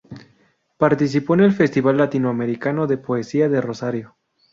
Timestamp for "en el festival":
1.35-1.97